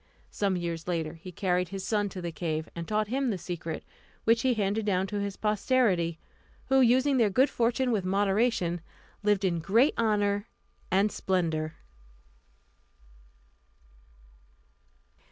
Some 0.31 0.55
years 0.57 0.87
later 0.87 1.13
he 1.13 1.31
carried 1.31 1.69
his 1.69 1.83
son 1.83 2.09
to 2.09 2.23
the 2.23 2.31
cave 2.31 2.67
and 2.75 2.87
taught 2.87 3.09
him 3.09 3.29
the 3.29 3.37
secret, 3.37 3.85
which 4.23 4.41
he 4.41 4.55
handed 4.55 4.83
down 4.83 5.05
to 5.05 5.19
his 5.21 5.37
posterity, 5.37 6.17
who, 6.69 6.81
using 6.81 7.17
their 7.17 7.29
good 7.29 7.51
fortune 7.51 7.91
with 7.91 8.03
moderation, 8.03 8.81
lived 9.21 9.45
in 9.45 9.59
great 9.59 9.93
honour 9.99 10.47
and 10.91 11.11
splendour. 11.11 11.75